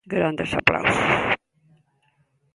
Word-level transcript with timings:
Grandes 0.13 0.51
aplausos. 0.59 0.97